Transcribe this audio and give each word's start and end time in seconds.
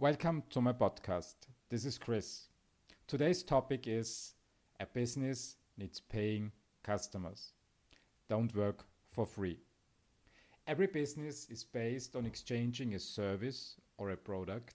Welcome 0.00 0.44
to 0.48 0.62
my 0.62 0.72
podcast. 0.72 1.34
This 1.68 1.84
is 1.84 1.98
Chris. 1.98 2.46
Today's 3.06 3.42
topic 3.42 3.86
is 3.86 4.32
a 4.80 4.86
business 4.86 5.56
needs 5.76 6.00
paying 6.00 6.52
customers. 6.82 7.52
Don't 8.26 8.56
work 8.56 8.86
for 9.12 9.26
free. 9.26 9.58
Every 10.66 10.86
business 10.86 11.46
is 11.50 11.64
based 11.64 12.16
on 12.16 12.24
exchanging 12.24 12.94
a 12.94 12.98
service 12.98 13.76
or 13.98 14.08
a 14.08 14.16
product 14.16 14.74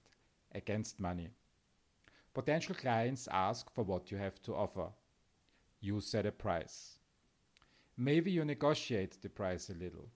against 0.54 1.00
money. 1.00 1.30
Potential 2.36 2.76
clients 2.76 3.28
ask 3.32 3.74
for 3.74 3.84
what 3.84 4.12
you 4.12 4.18
have 4.18 4.40
to 4.44 4.54
offer. 4.54 4.90
You 5.82 6.02
set 6.02 6.28
a 6.28 6.32
price. 6.32 7.00
Maybe 7.98 8.30
you 8.30 8.46
negotiate 8.46 9.20
the 9.24 9.30
price 9.30 9.72
a 9.72 9.74
little, 9.74 10.08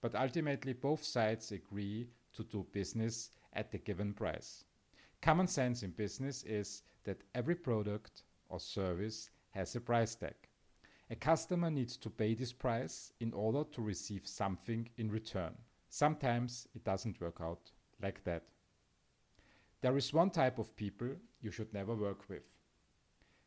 but 0.00 0.14
ultimately 0.14 0.72
both 0.72 1.04
sides 1.04 1.52
agree 1.52 2.08
to 2.32 2.42
do 2.42 2.64
business 2.72 3.28
at 3.52 3.70
the 3.70 3.78
given 3.78 4.12
price. 4.12 4.64
Common 5.22 5.46
sense 5.46 5.82
in 5.82 5.90
business 5.90 6.42
is 6.44 6.82
that 7.04 7.24
every 7.34 7.54
product 7.54 8.22
or 8.48 8.60
service 8.60 9.30
has 9.50 9.74
a 9.76 9.80
price 9.80 10.14
tag. 10.14 10.34
A 11.10 11.16
customer 11.16 11.70
needs 11.70 11.96
to 11.96 12.08
pay 12.08 12.34
this 12.34 12.52
price 12.52 13.12
in 13.20 13.32
order 13.32 13.64
to 13.72 13.82
receive 13.82 14.26
something 14.26 14.88
in 14.96 15.10
return. 15.10 15.54
Sometimes 15.88 16.68
it 16.74 16.84
doesn't 16.84 17.20
work 17.20 17.38
out 17.42 17.72
like 18.00 18.22
that. 18.24 18.44
There 19.80 19.96
is 19.96 20.12
one 20.12 20.30
type 20.30 20.58
of 20.58 20.76
people 20.76 21.08
you 21.40 21.50
should 21.50 21.74
never 21.74 21.94
work 21.94 22.28
with. 22.28 22.44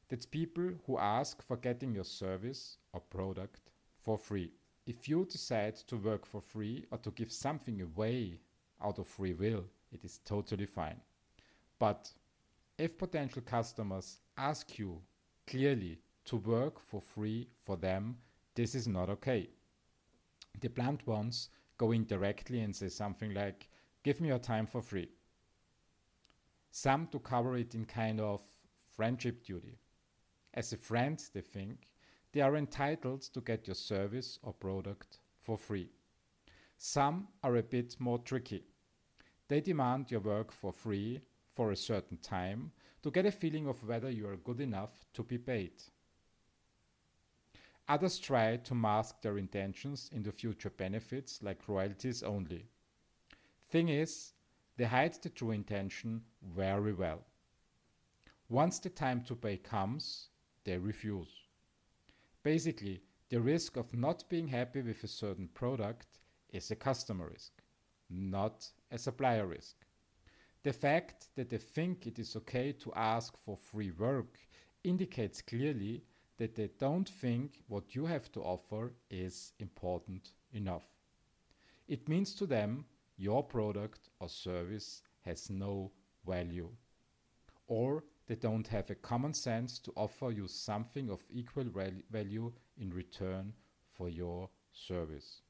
That's 0.09 0.25
people 0.25 0.71
who 0.85 0.97
ask 0.97 1.41
for 1.41 1.57
getting 1.57 1.95
your 1.95 2.03
service 2.03 2.77
or 2.91 2.99
product 2.99 3.71
for 3.97 4.17
free. 4.17 4.51
If 4.85 5.07
you 5.07 5.25
decide 5.25 5.75
to 5.87 5.95
work 5.95 6.25
for 6.25 6.41
free 6.41 6.85
or 6.91 6.97
to 6.99 7.11
give 7.11 7.31
something 7.31 7.81
away 7.81 8.41
out 8.83 8.99
of 8.99 9.07
free 9.07 9.33
will, 9.33 9.63
it 9.93 10.03
is 10.03 10.19
totally 10.25 10.65
fine. 10.65 10.99
But 11.79 12.11
if 12.77 12.97
potential 12.97 13.41
customers 13.41 14.19
ask 14.37 14.77
you 14.79 15.01
clearly 15.47 15.99
to 16.25 16.37
work 16.37 16.79
for 16.79 17.01
free 17.01 17.49
for 17.63 17.77
them, 17.77 18.17
this 18.55 18.75
is 18.75 18.87
not 18.87 19.09
okay. 19.09 19.49
The 20.61 20.69
blunt 20.69 21.05
ones 21.07 21.49
go 21.77 21.91
in 21.91 22.05
directly 22.05 22.61
and 22.61 22.75
say 22.75 22.89
something 22.89 23.33
like, 23.33 23.69
Give 24.03 24.19
me 24.19 24.27
your 24.27 24.39
time 24.39 24.65
for 24.67 24.81
free. 24.81 25.09
Some 26.71 27.07
to 27.07 27.19
cover 27.19 27.55
it 27.55 27.73
in 27.73 27.85
kind 27.85 28.19
of 28.19 28.41
friendship 28.95 29.45
duty. 29.45 29.77
As 30.53 30.73
a 30.73 30.77
friend, 30.77 31.21
they 31.33 31.41
think, 31.41 31.87
they 32.33 32.41
are 32.41 32.57
entitled 32.57 33.21
to 33.21 33.41
get 33.41 33.67
your 33.67 33.75
service 33.75 34.39
or 34.43 34.53
product 34.53 35.19
for 35.41 35.57
free. 35.57 35.89
Some 36.77 37.27
are 37.43 37.55
a 37.55 37.63
bit 37.63 37.95
more 37.99 38.19
tricky. 38.19 38.65
They 39.47 39.61
demand 39.61 40.09
your 40.09 40.21
work 40.21 40.51
for 40.51 40.71
free 40.71 41.21
for 41.53 41.71
a 41.71 41.75
certain 41.75 42.17
time 42.17 42.71
to 43.01 43.11
get 43.11 43.25
a 43.25 43.31
feeling 43.31 43.67
of 43.67 43.87
whether 43.87 44.09
you 44.09 44.27
are 44.27 44.37
good 44.37 44.59
enough 44.59 45.05
to 45.13 45.23
be 45.23 45.37
paid. 45.37 45.73
Others 47.89 48.19
try 48.19 48.57
to 48.57 48.73
mask 48.73 49.21
their 49.21 49.37
intentions 49.37 50.09
in 50.13 50.23
the 50.23 50.31
future 50.31 50.69
benefits 50.69 51.43
like 51.43 51.67
royalties 51.67 52.23
only. 52.23 52.65
Thing 53.65 53.89
is, 53.89 54.31
they 54.77 54.85
hide 54.85 55.21
the 55.21 55.29
true 55.29 55.51
intention 55.51 56.21
very 56.41 56.93
well. 56.93 57.25
Once 58.47 58.79
the 58.79 58.89
time 58.89 59.21
to 59.23 59.35
pay 59.35 59.57
comes, 59.57 60.29
they 60.63 60.77
refuse. 60.77 61.41
Basically, 62.41 63.01
the 63.29 63.41
risk 63.41 63.75
of 63.75 63.93
not 63.93 64.29
being 64.29 64.47
happy 64.47 64.81
with 64.81 65.03
a 65.03 65.07
certain 65.07 65.49
product 65.49 66.19
is 66.51 66.71
a 66.71 66.75
customer 66.75 67.29
risk 67.29 67.62
not 68.13 68.69
a 68.91 68.97
supplier 68.97 69.47
risk. 69.47 69.75
The 70.63 70.73
fact 70.73 71.27
that 71.35 71.49
they 71.49 71.57
think 71.57 72.07
it 72.07 72.19
is 72.19 72.35
okay 72.37 72.71
to 72.73 72.93
ask 72.95 73.35
for 73.37 73.57
free 73.57 73.91
work 73.91 74.37
indicates 74.83 75.41
clearly 75.41 76.03
that 76.37 76.55
they 76.55 76.69
don't 76.79 77.09
think 77.09 77.63
what 77.67 77.95
you 77.95 78.05
have 78.05 78.31
to 78.31 78.41
offer 78.41 78.93
is 79.09 79.53
important 79.59 80.31
enough. 80.53 80.85
It 81.87 82.07
means 82.07 82.33
to 82.35 82.45
them 82.45 82.85
your 83.17 83.43
product 83.43 84.09
or 84.19 84.29
service 84.29 85.01
has 85.21 85.49
no 85.49 85.91
value. 86.25 86.69
Or 87.67 88.03
they 88.27 88.35
don't 88.35 88.67
have 88.67 88.89
a 88.89 88.95
common 88.95 89.33
sense 89.33 89.79
to 89.79 89.91
offer 89.95 90.31
you 90.31 90.47
something 90.47 91.09
of 91.09 91.23
equal 91.29 91.65
value 92.09 92.51
in 92.77 92.93
return 92.93 93.53
for 93.91 94.09
your 94.09 94.49
service. 94.71 95.41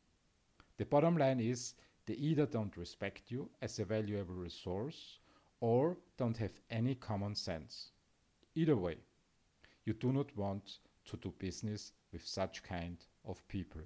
The 0.78 0.86
bottom 0.86 1.18
line 1.18 1.40
is 1.40 1.76
they 2.06 2.16
either 2.16 2.46
don't 2.46 2.76
respect 2.78 3.32
you 3.32 3.50
as 3.62 3.80
a 3.80 3.86
valuable 3.86 4.36
resource 4.36 5.20
or 5.60 5.98
don't 6.18 6.38
have 6.38 6.60
any 6.70 6.96
common 6.96 7.36
sense. 7.36 7.92
Either 8.56 8.76
way, 8.76 8.98
you 9.86 9.94
do 9.94 10.12
not 10.12 10.36
want 10.36 10.80
to 11.06 11.18
do 11.18 11.34
business 11.40 11.94
with 12.12 12.26
such 12.26 12.64
kind 12.64 12.98
of 13.26 13.48
people. 13.48 13.82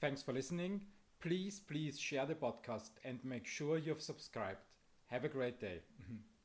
Thanks 0.00 0.22
for 0.22 0.32
listening. 0.32 0.82
Please, 1.20 1.60
please 1.60 1.98
share 1.98 2.26
the 2.26 2.34
podcast 2.34 2.90
and 3.04 3.18
make 3.24 3.46
sure 3.46 3.78
you've 3.78 4.02
subscribed. 4.02 4.60
Have 5.06 5.24
a 5.24 5.28
great 5.28 5.60
day. 5.60 5.80